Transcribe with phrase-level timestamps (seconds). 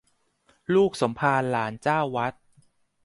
[0.73, 2.33] ลูกสมภารหลานเจ้าวัด